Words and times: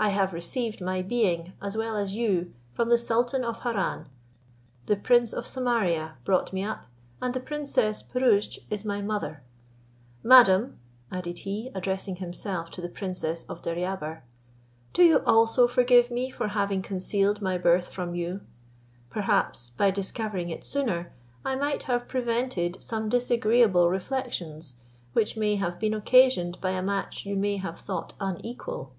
I 0.00 0.10
have 0.10 0.32
received 0.32 0.80
my 0.80 1.02
being, 1.02 1.54
as 1.60 1.76
well 1.76 1.96
as 1.96 2.12
you, 2.12 2.52
from 2.72 2.88
the 2.88 2.96
sultan 2.96 3.42
of 3.42 3.62
Harran, 3.62 4.06
the 4.86 4.94
prince 4.94 5.32
of 5.32 5.44
Samaria 5.44 6.18
brought 6.24 6.52
me 6.52 6.62
up, 6.62 6.86
and 7.20 7.34
the 7.34 7.40
princess 7.40 8.00
Pirouzč 8.00 8.60
is 8.70 8.84
my 8.84 9.02
mother. 9.02 9.42
Madam," 10.22 10.78
added 11.10 11.38
he, 11.38 11.72
addressing 11.74 12.14
himself 12.16 12.70
to 12.70 12.80
the 12.80 12.88
Princess 12.88 13.42
of 13.48 13.60
Deryabar, 13.60 14.22
"do 14.92 15.02
you 15.02 15.18
also 15.26 15.66
forgive 15.66 16.12
me 16.12 16.30
for 16.30 16.46
having 16.46 16.80
concealed 16.80 17.42
my 17.42 17.58
birth 17.58 17.88
from 17.92 18.14
you? 18.14 18.42
Perhaps, 19.10 19.70
by 19.70 19.90
discovering 19.90 20.48
it 20.48 20.62
sooner, 20.62 21.12
I 21.44 21.56
might 21.56 21.82
have 21.82 22.06
prevented 22.06 22.80
some 22.84 23.08
disagreeable 23.08 23.90
reflections, 23.90 24.76
which 25.12 25.36
may 25.36 25.56
have 25.56 25.80
been 25.80 25.92
occasioned 25.92 26.60
by 26.60 26.70
a 26.70 26.82
match 26.82 27.26
you 27.26 27.34
may 27.34 27.56
have 27.56 27.80
thought 27.80 28.14
unequal." 28.20 28.92